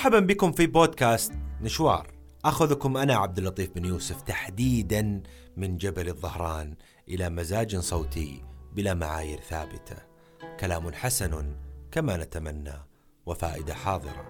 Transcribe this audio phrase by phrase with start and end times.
[0.00, 1.32] مرحبا بكم في بودكاست
[1.62, 2.06] نشوار.
[2.44, 5.22] أخذكم أنا عبد اللطيف بن يوسف تحديدا
[5.56, 6.74] من جبل الظهران
[7.08, 8.42] إلى مزاج صوتي
[8.72, 9.96] بلا معايير ثابتة.
[10.60, 11.54] كلام حسن
[11.92, 12.72] كما نتمنى
[13.26, 14.24] وفائدة حاضرة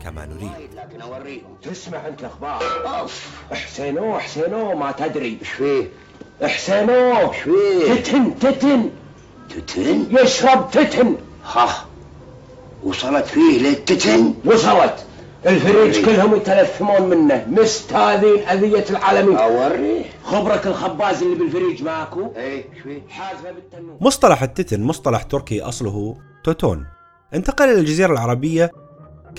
[0.00, 0.74] كما نريد.
[0.74, 2.62] لكن اوريهم تسمع أنت الأخبار.
[3.00, 3.42] أوف.
[3.50, 5.38] حسينو حسينو ما تدري.
[5.40, 5.88] إيش فيه؟
[6.42, 8.90] حسينو إيش فيه؟ تتن تتن.
[9.50, 11.16] تتن؟ يشرب تتن.
[11.44, 11.86] ها.
[12.84, 15.06] وصلت فيك للتتن؟ وصلت.
[15.46, 17.46] الفريج كلهم يتلثمون منه.
[17.48, 19.36] مستاذين أذية العالمين.
[19.36, 20.04] أوريه.
[20.24, 22.32] خبرك الخباز اللي بالفريج ماكو.
[22.36, 23.96] إيه إيش فيه؟ حازمة بالتنور.
[24.00, 26.86] مصطلح التتن مصطلح تركي أصله توتون.
[27.34, 28.70] انتقل إلى الجزيرة العربية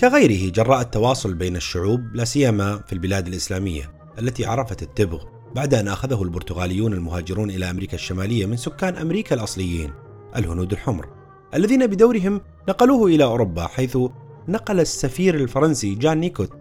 [0.00, 5.24] كغيره جراء التواصل بين الشعوب لا سيما في البلاد الإسلامية التي عرفت التبغ
[5.54, 9.92] بعد أن أخذه البرتغاليون المهاجرون إلى أمريكا الشمالية من سكان أمريكا الأصليين
[10.36, 11.08] الهنود الحمر
[11.54, 13.98] الذين بدورهم نقلوه إلى أوروبا حيث
[14.48, 16.52] نقل السفير الفرنسي جان نيكوت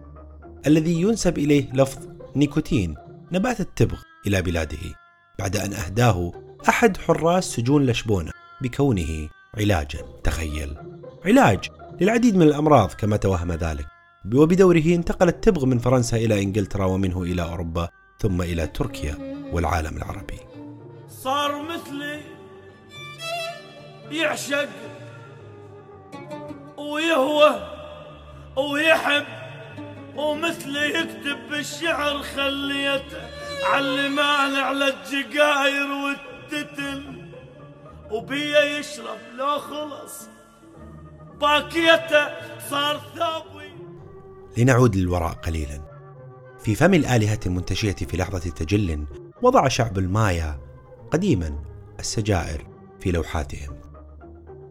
[0.68, 2.96] الذي ينسب إليه لفظ نيكوتين
[3.32, 4.78] نبات التبغ إلى بلاده
[5.40, 6.32] بعد أن أهداه
[6.70, 8.32] أحد حراس سجون لشبونة
[8.62, 10.76] بكونه علاجا تخيل.
[11.26, 11.70] علاج
[12.02, 13.86] للعديد من الأمراض كما توهم ذلك.
[14.36, 19.18] وبدوره انتقل التبغ من فرنسا إلى إنجلترا ومنه إلى أوروبا ثم إلى تركيا
[19.52, 20.40] والعالم العربي.
[21.10, 22.22] صار مثلي
[24.12, 24.70] يعشق
[26.78, 27.73] ويهوى.
[28.56, 29.26] ويحب
[30.16, 33.22] ومثلي يكتب بالشعر خليته
[33.74, 37.24] علمان على الجقاير والتتل.
[38.12, 40.30] وبيا يشرب لو خلص
[41.42, 42.28] باكيته
[42.70, 43.74] صار ثابوي
[44.58, 45.82] لنعود للوراء قليلا.
[46.64, 49.06] في فم الآلهة المنتشية في لحظة تجل
[49.42, 50.60] وضع شعب المايا
[51.12, 51.64] قديما
[52.00, 52.68] السجائر
[53.00, 53.83] في لوحاتهم.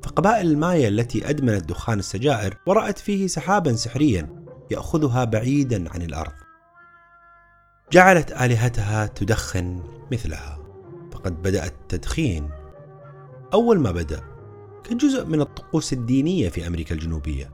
[0.03, 6.33] فقبائل المايا التي أدمنت دخان السجائر ورأت فيه سحابا سحريا يأخذها بعيدا عن الأرض.
[7.93, 10.59] جعلت آلهتها تدخن مثلها.
[11.13, 12.51] فقد بدأ التدخين.
[13.55, 14.21] أول ما بدأ
[14.85, 17.51] كجزء من الطقوس الدينية في أمريكا الجنوبية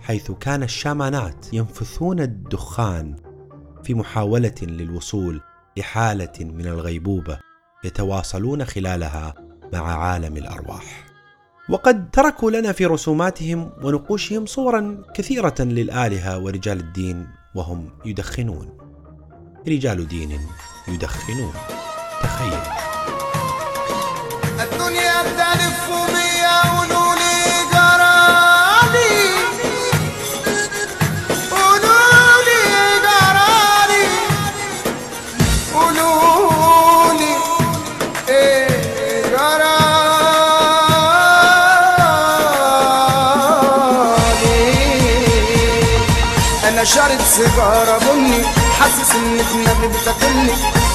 [0.00, 3.16] حيث كان الشامانات ينفثون الدخان
[3.84, 5.40] في محاولة للوصول
[5.76, 7.38] لحالة من الغيبوبة
[7.84, 9.34] يتواصلون خلالها
[9.72, 11.13] مع عالم الأرواح.
[11.68, 18.78] وقد تركوا لنا في رسوماتهم ونقوشهم صورا كثيرة للآلهة ورجال الدين وهم يدخنون.
[19.68, 20.40] رجال دين
[20.88, 21.52] يدخنون.
[22.22, 22.60] تخيل.
[24.60, 26.33] الدنيا بتلف بيا
[46.84, 48.44] أنا شارب سيجارة بني.
[48.44, 50.52] حاسس ان دماغي بتاكلني.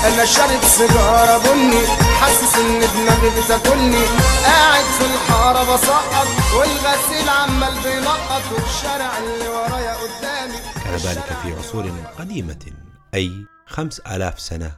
[0.07, 1.87] أنا شارب سيجارة بني.
[2.19, 4.03] حاسس ان دماغي بتاكلني.
[4.45, 6.27] قاعد في الحارة بسقط
[6.57, 10.57] والغسيل عمال بينقط والشارع اللي ورايا قدامي.
[10.83, 12.65] كان ذلك في عصور قديمة
[13.13, 13.31] أي
[13.67, 14.71] خمس آلاف سنة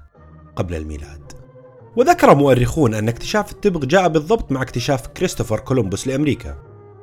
[0.56, 1.32] قبل الميلاد.
[1.96, 6.56] وذكر مؤرخون أن اكتشاف التبغ جاء بالضبط مع اكتشاف كريستوفر كولومبوس لأمريكا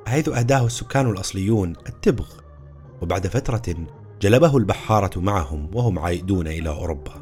[0.06, 2.26] حيث أهداه السكان الأصليون التبغ
[3.02, 3.62] وبعد فترة
[4.20, 7.12] جلبه البحارة معهم وهم عائدون إلى أوروبا.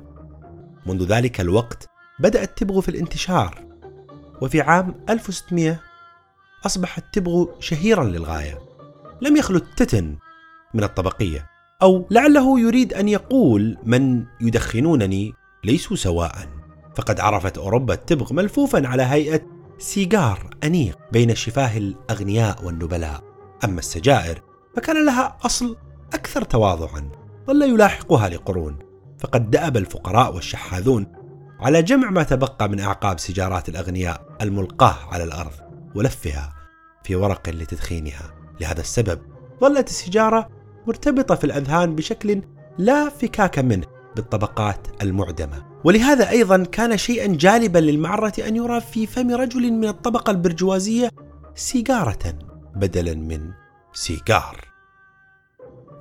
[0.86, 1.86] منذ ذلك الوقت
[2.20, 3.66] بدأ التبغ في الانتشار
[4.42, 5.80] وفي عام 1600
[6.66, 8.58] أصبح التبغ شهيرا للغاية.
[9.22, 10.16] لم يخلو التتن
[10.74, 11.46] من الطبقية
[11.82, 16.48] أو لعله يريد أن يقول من يدخنونني ليسوا سواء.
[16.96, 19.42] فقد عرفت أوروبا التبغ ملفوفا على هيئة
[19.78, 23.22] سيجار أنيق بين شفاه الأغنياء والنبلاء.
[23.64, 24.42] أما السجائر
[24.76, 25.76] فكان لها أصل
[26.14, 27.10] أكثر تواضعا
[27.46, 28.78] ظل يلاحقها لقرون
[29.18, 31.06] فقد دأب الفقراء والشحاذون
[31.60, 35.52] على جمع ما تبقى من أعقاب سيجارات الأغنياء الملقاة على الأرض
[35.94, 36.52] ولفها
[37.04, 38.34] في ورق لتدخينها.
[38.60, 39.18] لهذا السبب
[39.60, 40.48] ظلت السيجارة
[40.86, 42.42] مرتبطة في الأذهان بشكل
[42.78, 43.86] لا فكاك منه
[44.16, 45.64] بالطبقات المعدمة.
[45.84, 51.10] ولهذا أيضا كان شيئا جالبا للمعرة أن يرى في فم رجل من الطبقة البرجوازية
[51.54, 52.38] سيجارة
[52.76, 53.50] بدلا من
[53.92, 54.75] سيجار.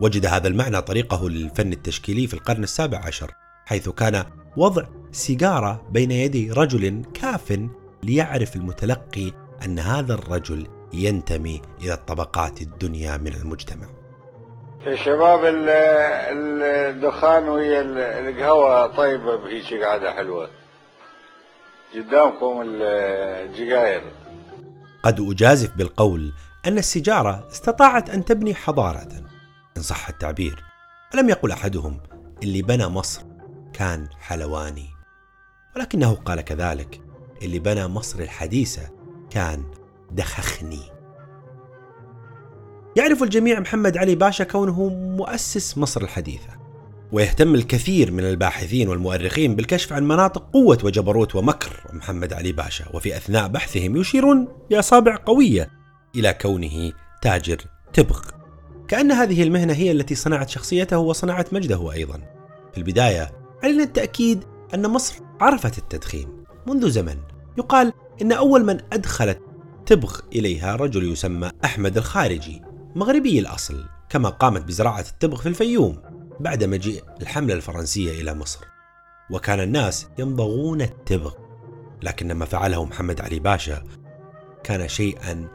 [0.01, 3.31] وجد هذا المعنى طريقه للفن التشكيلي في القرن السابع عشر
[3.65, 4.25] حيث كان
[4.57, 7.59] وضع سيجارة بين يدي رجل كاف
[8.03, 9.31] ليعرف المتلقي
[9.65, 13.87] أن هذا الرجل ينتمي إلى الطبقات الدنيا من المجتمع.
[14.87, 16.63] يا شباب ال- ال-
[16.95, 20.49] الدخان وهي ال- القهوة طيبة بهيك قعدة حلوة.
[21.95, 22.81] قدامكم ال-
[23.49, 24.01] الجقاير.
[25.03, 26.33] قد أجازف بالقول
[26.67, 29.07] أن السيجارة استطاعت أن تبني حضارة.
[29.77, 30.63] إن صح التعبير.
[31.15, 31.99] ألم يقل أحدهم
[32.43, 33.21] اللي بنى مصر
[33.73, 34.87] كان حلواني؟
[35.75, 37.01] ولكنه قال كذلك
[37.41, 38.89] اللي بنى مصر الحديثة
[39.29, 39.63] كان
[40.11, 40.81] دخخني.
[42.95, 46.49] يعرف الجميع محمد علي باشا كونه مؤسس مصر الحديثة
[47.11, 53.17] ويهتم الكثير من الباحثين والمؤرخين بالكشف عن مناطق قوة وجبروت ومكر محمد علي باشا وفي
[53.17, 55.69] أثناء بحثهم يشيرون بأصابع قوية
[56.15, 57.57] إلى كونه تاجر
[57.93, 58.34] تبغ.
[58.87, 62.21] كأن هذه المهنة هي التي صنعت شخصيته وصنعت مجده أيضا.
[62.71, 63.31] في البداية
[63.63, 64.43] علينا التأكيد
[64.73, 66.43] أن مصر عرفت التدخين.
[66.67, 67.17] منذ زمن
[67.57, 69.41] يقال إن أول من أدخلت
[69.85, 72.61] تبغ إليها رجل يسمى أحمد الخارجي
[72.95, 76.01] مغربي الأصل كما قامت بزراعة التبغ في الفيوم
[76.39, 78.65] بعد مجيء الحملة الفرنسية إلى مصر.
[79.29, 81.33] وكان الناس يمضغون التبغ
[82.03, 83.83] لكن ما فعله محمد علي باشا
[84.63, 85.47] كان شيئا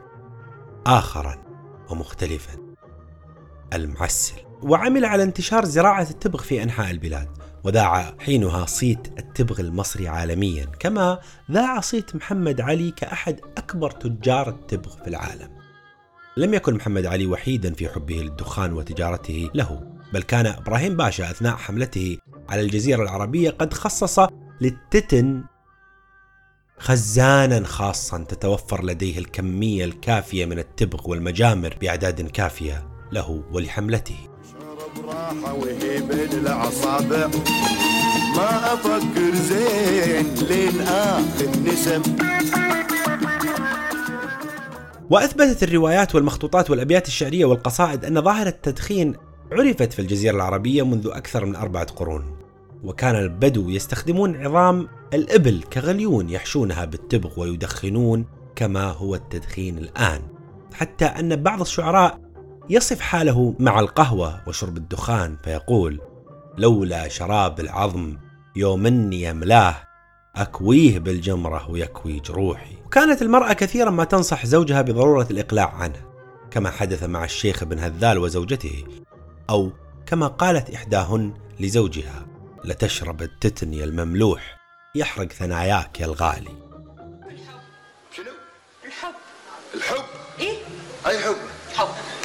[0.85, 1.37] آخرا
[1.89, 2.60] ومختلفا.
[3.73, 4.33] المعسل.
[4.61, 7.27] وعمل على انتشار زراعة التبغ في أنحاء البلاد
[7.63, 11.19] وذاع حينها صيت التبغ المصري عالميا كما
[11.51, 15.49] ذاع صيت محمد علي كأحد أكبر تجار التبغ في العالم.
[16.37, 19.83] لم يكن محمد علي وحيدا في حبه للدخان وتجارته له
[20.13, 22.17] بل كان إبراهيم باشا أثناء حملته
[22.49, 24.19] على الجزيرة العربية قد خصص
[24.61, 25.43] للتتن
[26.77, 32.90] خزانا خاصا تتوفر لديه الكمية الكافية من التبغ والمجامر بأعداد كافية.
[33.11, 34.15] له ولحملته.
[34.51, 37.27] شرب راحة وهي بين الأصابع
[38.35, 42.01] ما أفكر زين لين آخذ نسم
[45.09, 49.15] وأثبتت الروايات والمخطوطات والأبيات الشعرية والقصائد أن ظاهرة التدخين
[49.51, 52.37] عرفت في الجزيرة العربية منذ أكثر من أربعة قرون.
[52.83, 58.25] وكان البدو يستخدمون عظام الإبل كغليون يحشونها بالتبغ ويدخنون
[58.55, 60.21] كما هو التدخين الآن.
[60.73, 62.30] حتى أن بعض الشعراء
[62.69, 66.01] يصف حاله مع القهوة وشرب الدخان فيقول
[66.57, 68.17] لولا شراب العظم
[68.55, 69.75] يومني يملاه
[70.35, 72.75] أكويه بالجمرة ويكوي جروحي.
[72.85, 76.01] وكانت المرأة كثيرا ما تنصح زوجها بضرورة الإقلاع عنه
[76.51, 78.83] كما حدث مع الشيخ بن هذال وزوجته
[79.49, 79.71] أو
[80.05, 82.25] كما قالت إحداهن لزوجها
[82.63, 84.57] لتشرب التتن المملوح
[84.95, 86.55] يحرق ثناياك يا الغالي.
[88.11, 88.31] شنو؟
[88.85, 89.13] الحب.
[89.75, 90.03] الحب.
[90.39, 90.57] إيه؟
[91.05, 91.35] أي حب؟
[91.75, 92.20] حب.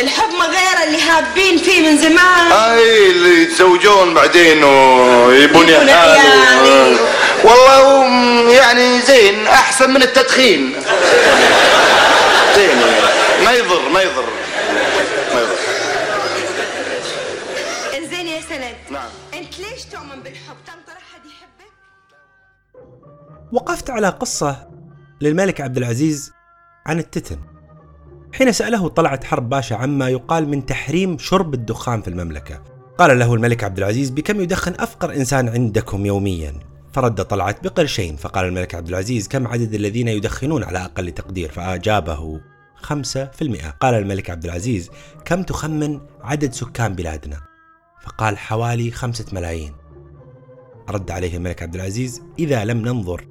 [0.00, 2.52] الحب ما غير اللي هابين فيه من زمان.
[2.52, 6.98] أي اللي يتزوجون بعدين ويبون يبون يحالوا عيال.
[7.44, 10.74] والله هم يعني زين أحسن من التدخين.
[12.56, 12.76] زين
[13.44, 14.28] ما يضر ما يضر.
[15.34, 15.58] ما يضر.
[17.96, 18.76] انزين يا سند.
[18.90, 19.08] نعم.
[19.34, 21.72] أنت ليش تؤمن بالحب؟ تنطر أحد يحبك؟
[23.52, 24.68] وقفت على قصة
[25.20, 26.32] للملك عبد العزيز
[26.86, 27.38] عن التتن.
[28.34, 32.62] حين سأله طلعت حرب باشا عما يقال من تحريم شرب الدخان في المملكة.
[32.98, 36.54] قال له الملك عبد العزيز بكم يدخن أفقر إنسان عندكم يوميا؟
[36.92, 42.40] فرد طلعت بقرشين فقال الملك عبد العزيز كم عدد الذين يدخنون على أقل تقدير؟ فأجابه
[42.74, 43.70] خمسة في المئة.
[43.70, 44.90] قال الملك عبد العزيز
[45.24, 47.40] كم تخمن عدد سكان بلادنا؟
[48.02, 49.72] فقال حوالي خمسة ملايين.
[50.90, 53.24] رد عليه الملك عبد العزيز إذا لم ننظر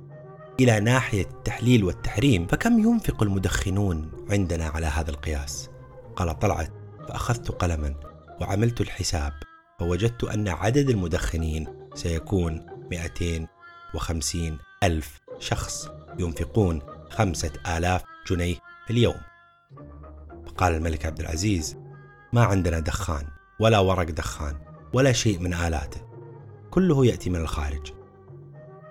[0.60, 5.70] إلى ناحية التحليل والتحريم فكم ينفق المدخنون عندنا على هذا القياس؟
[6.16, 6.72] قال طلعت
[7.08, 7.96] فأخذت قلما
[8.42, 9.34] وعملت الحساب
[9.80, 18.56] فوجدت أن عدد المدخنين سيكون 250 ألف شخص ينفقون خمسة آلاف جنيه
[18.88, 19.22] في اليوم.
[20.46, 21.78] فقال الملك عبد العزيز
[22.34, 23.28] ما عندنا دخان
[23.60, 24.56] ولا ورق دخان
[24.94, 26.02] ولا شيء من آلاته.
[26.72, 28.03] كله يأتي من الخارج.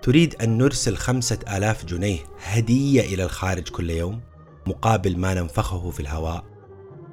[0.03, 4.21] تريد أن نرسل خمسة آلاف جنيه هدية إلى الخارج كل يوم
[4.67, 6.43] مقابل ما ننفخه في الهواء؟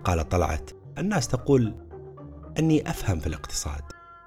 [0.04, 0.70] قال طلعت.
[0.98, 1.74] الناس تقول
[2.58, 3.82] أني أفهم في الاقتصاد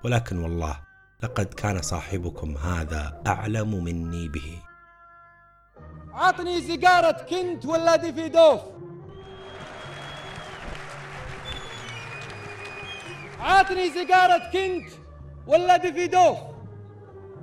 [0.06, 0.80] ولكن والله
[1.24, 4.60] لقد كان صاحبكم هذا أعلم مني به.
[6.14, 8.62] عطني سيجارة كنت ولا ديفيدوف
[13.40, 14.90] عطني سيجارة كنت
[15.48, 16.53] ولا ديفيدوف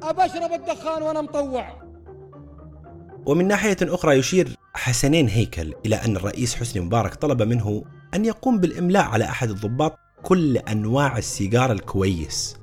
[0.02, 1.82] أبشرب الدخان وأنا مطوع.
[3.26, 8.58] ومن ناحية أخرى يشير حسنين هيكل إلى أن الرئيس حسني مبارك طلب منه أن يقوم
[8.58, 12.56] بالإملاء على أحد الضباط كل أنواع السيجار الكويس.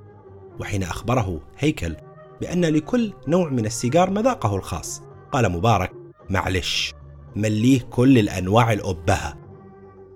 [0.60, 1.96] وحين أخبره هيكل
[2.42, 5.02] بأن لكل نوع من السيجار مذاقه الخاص
[5.32, 5.92] قال مبارك
[6.30, 6.94] معلش
[7.36, 9.38] مليه كل الأنواع الأبهة.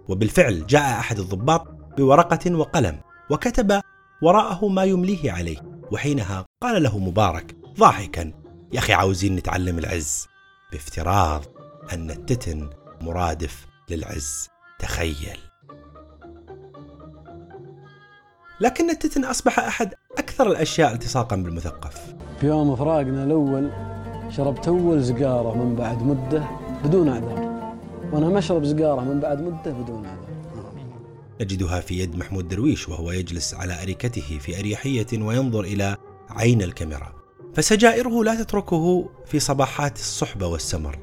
[0.09, 2.99] وبالفعل جاء أحد الضباط بورقة وقلم
[3.29, 3.81] وكتب
[4.23, 5.70] وراءه ما يمليه عليه.
[5.91, 8.31] وحينها قال له مبارك ضاحكا
[8.73, 10.27] يا أخي عاوزين نتعلم العز.
[10.71, 11.41] بافتراض
[11.93, 12.69] أن التتن
[13.01, 14.47] مرادف للعز.
[14.79, 15.39] تخيل.
[18.61, 22.15] لكن التتن أصبح أحد أكثر الأشياء التصاقا بالمثقف.
[22.39, 23.71] في يوم فراقنا الأول
[24.29, 26.43] شربت أول سيجارة من بعد مدة
[26.83, 27.51] بدون أعذار
[28.11, 30.20] وأنا ما أشرب سيجارة من بعد مدة بدون أعذار
[31.41, 35.97] نجدها في يد محمود درويش وهو يجلس على أريكته في أريحية وينظر إلى
[36.29, 37.13] عين الكاميرا.
[37.53, 40.99] فسجائره لا تتركه في صباحات الصحبة والسمر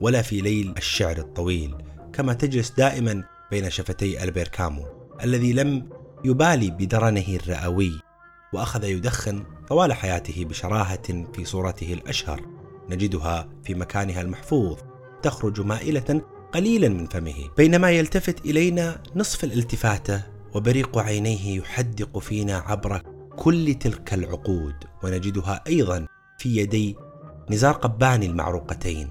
[0.00, 1.74] ولا في ليل الشعر الطويل
[2.12, 4.86] كما تجلس دائما بين شفتي ألبير كامو
[5.22, 5.88] الذي لم
[6.24, 8.00] يبالي بدرنه الرئوي
[8.52, 12.40] وأخذ يدخن طوال حياته بشراهة في صورته الأشهر.
[12.90, 14.78] نجدها في مكانها المحفوظ
[15.22, 16.22] تخرج مائلة
[16.54, 17.34] قليلا من فمه.
[17.56, 20.22] بينما يلتفت إلينا نصف الالتفاتة
[20.54, 23.02] وبريق عينيه يحدق فينا عبر
[23.36, 26.06] كل تلك العقود ونجدها أيضا
[26.38, 26.96] في يدي
[27.50, 29.10] نزار قباني المعروقتين.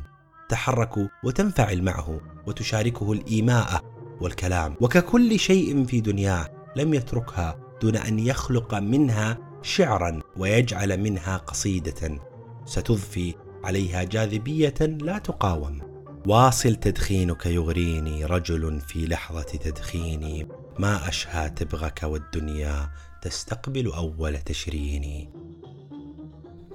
[0.50, 3.82] تحرك وتنفعل معه وتشاركه الإيماء
[4.22, 4.76] والكلام.
[4.82, 12.20] وككل شيء في دنياه لم يتركها دون أن يخلق منها شعرا ويجعل منها قصيدة.
[12.66, 15.93] ستضفي عليها جاذبية لا تقاوم.
[16.28, 20.48] واصل تدخينك يغريني رجل في لحظة تدخيني.
[20.80, 22.90] ما أشهى تبغك والدنيا
[23.22, 25.30] تستقبل أول تشريني.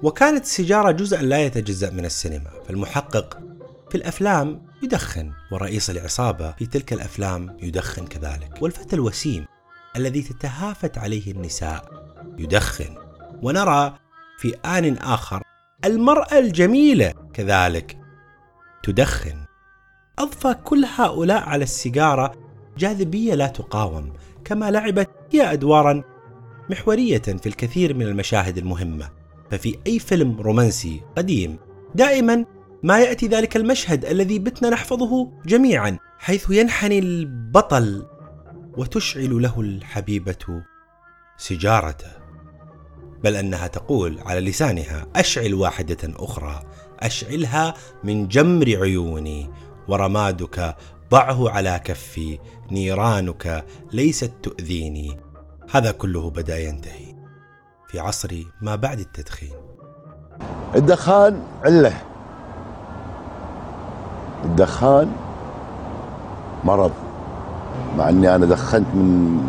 [0.03, 3.39] وكانت السيجارة جزءا لا يتجزأ من السينما فالمحقق
[3.89, 8.61] في الأفلام يدخن ورئيس العصابة في تلك الأفلام يدخن كذلك.
[8.61, 9.45] والفتى الوسيم
[9.95, 11.89] الذي تتهافت عليه النساء
[12.37, 12.95] يدخن.
[13.41, 13.99] ونرى
[14.39, 15.43] في آن آخر
[15.85, 17.98] المرأة الجميلة كذلك
[18.83, 19.45] تدخن.
[20.19, 22.35] أضفى كل هؤلاء على السيجارة
[22.77, 24.13] جاذبية لا تقاوم
[24.45, 26.03] كما لعبت هي أدوارا
[26.69, 29.09] محورية في الكثير من المشاهد المهمة.
[29.51, 31.57] ففي أي فيلم رومانسي قديم
[31.95, 32.45] دائما
[32.83, 38.05] ما يأتي ذلك المشهد الذي بتنا نحفظه جميعا حيث ينحني البطل
[38.77, 40.63] وتشعل له الحبيبة
[41.37, 42.11] سجارته.
[43.23, 46.63] بل أنها تقول على لسانها أشعل واحدة أخرى.
[46.99, 49.49] أشعلها من جمر عيوني.
[49.87, 50.75] ورمادك
[51.11, 52.39] ضعه على كفي
[52.71, 55.17] نيرانك ليست تؤذيني.
[55.71, 57.15] هذا كله بدا ينتهي
[57.87, 58.29] في عصر
[58.61, 59.53] ما بعد التدخين.
[60.75, 61.93] الدخان علة.
[64.45, 65.11] الدخان
[66.63, 66.91] مرض.
[67.97, 69.05] مع إني أنا دخنت من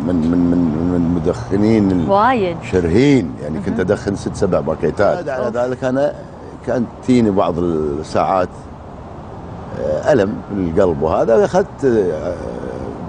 [0.07, 2.57] من من من, من المدخنين وايد.
[2.71, 3.35] شرهين.
[3.41, 5.29] يعني كنت أدخن ست سبع باكيتات.
[5.29, 6.15] على ذلك أنا
[6.67, 8.49] كانت تجيني بعض الساعات
[9.79, 12.35] آه، ألم في القلب وهذا أخذت آه،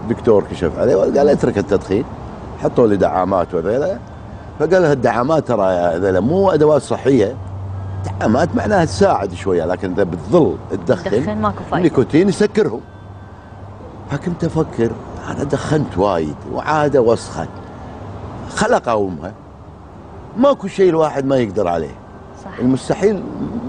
[0.08, 2.04] دكتور كشف علي وقال اترك التدخين.
[2.62, 3.98] حطوا لي دعامات وذيلا.
[4.58, 7.36] فقال الدعامات ترى هذيلا مو أدوات صحية.
[8.20, 11.76] دعامات معناها تساعد شوية لكن إذا بتظل تدخن دخن ماكو فايدة.
[11.76, 12.80] النيكوتين يسكرهم.
[14.10, 14.90] فكنت أفكر
[15.28, 17.46] أنا دخنت وايد وعادة وسخة.
[18.56, 19.32] خلق امها
[20.36, 22.01] ماكو شيء الواحد ما يقدر عليه.
[22.58, 23.22] المستحيل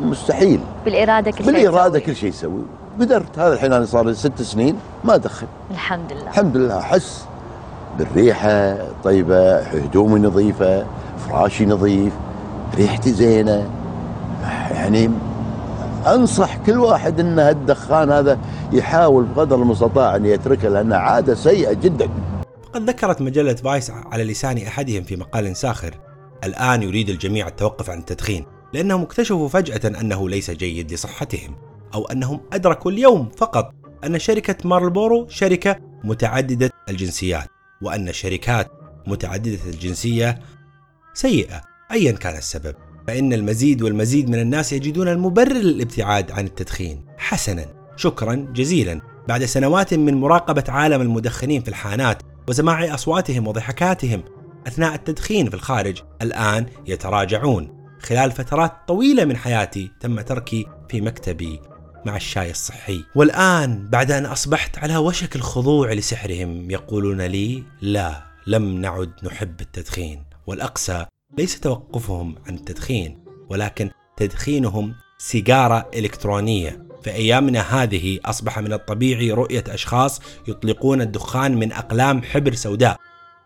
[0.03, 0.59] مستحيل.
[0.85, 1.99] بالإرادة كل شيء بالإرادة.
[1.99, 2.61] كل شيء يسوي
[2.99, 3.39] قدرت.
[3.39, 6.23] هذا الحين أنا صار لي ست سنين ما ادخن الحمد لله.
[6.23, 6.79] الحمد لله.
[6.79, 7.25] أحس
[7.97, 10.85] بالريحة طيبة هدومي نظيفة
[11.27, 12.13] فراشي نظيف
[12.75, 13.69] ريحتي زينة.
[14.71, 15.09] يعني
[16.07, 18.39] أنصح كل واحد إن الدخان هذا
[18.71, 22.09] يحاول بقدر المستطاع أن يتركه لانها عادة سيئة جدا.
[22.73, 25.93] قد ذكرت مجلة فايس على لسان أحدهم في مقال ساخر.
[26.43, 28.45] الآن يريد الجميع التوقف عن التدخين.
[28.73, 31.55] لأنهم اكتشفوا فجأة أنه ليس جيد لصحتهم
[31.93, 33.73] أو أنهم أدركوا اليوم فقط
[34.05, 37.47] أن شركة مارلبورو شركة متعددة الجنسيات
[37.81, 38.71] وأن الشركات
[39.07, 40.39] متعددة الجنسية
[41.13, 41.61] سيئة
[41.91, 42.75] أيا كان السبب.
[43.07, 47.05] فإن المزيد والمزيد من الناس يجدون المبرر للابتعاد عن التدخين.
[47.17, 47.65] حسنا.
[47.95, 49.01] شكرا جزيلا.
[49.27, 54.23] بعد سنوات من مراقبة عالم المدخنين في الحانات وسماع أصواتهم وضحكاتهم
[54.67, 57.82] أثناء التدخين في الخارج الآن يتراجعون.
[58.05, 61.59] خلال فترات طويلة من حياتي تم تركي في مكتبي
[62.05, 63.03] مع الشاي الصحي.
[63.15, 70.23] والآن بعد أن أصبحت على وشك الخضوع لسحرهم يقولون لي لا لم نعد نحب التدخين.
[70.47, 71.05] والأقسى
[71.37, 76.87] ليس توقفهم عن التدخين ولكن تدخينهم سيجارة إلكترونية.
[77.03, 82.97] في أيامنا هذه أصبح من الطبيعي رؤية أشخاص يطلقون الدخان من أقلام حبر سوداء.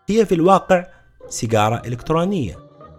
[0.08, 0.86] هي في الواقع
[1.28, 2.56] سيجارة إلكترونية.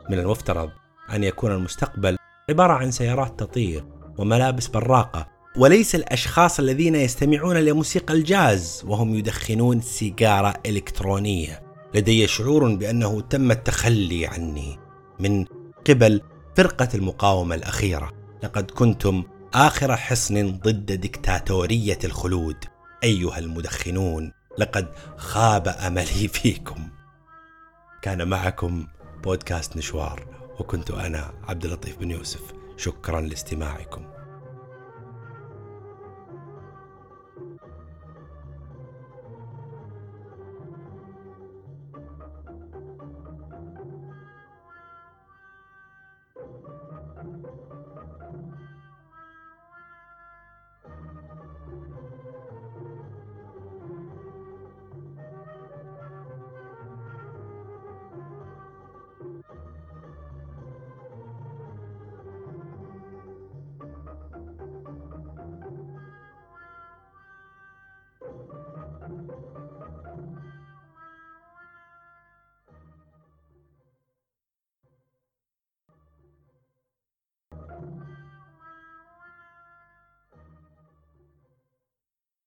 [0.09, 0.69] من المفترض
[1.13, 2.17] أن يكون المستقبل
[2.49, 3.85] عبارة عن سيارات تطير
[4.17, 11.61] وملابس براقة وليس الأشخاص الذين يستمعون لموسيقى الجاز وهم يدخنون سيجارة إلكترونية.
[11.95, 14.79] لدي شعور بأنه تم التخلي عني
[15.19, 15.45] من
[15.89, 16.21] قبل
[16.57, 18.11] فرقة المقاومة الأخيرة.
[18.43, 19.23] لقد كنتم
[19.53, 22.57] آخر حصن ضد دكتاتورية الخلود.
[23.03, 24.87] أيها المدخنون لقد
[25.17, 26.89] خاب أملي فيكم.
[28.01, 28.87] كان معكم
[29.23, 30.38] بودكاست نشوار.
[30.59, 32.53] وكنت أنا عبد اللطيف بن يوسف.
[32.77, 34.18] شكرا لاستماعكم.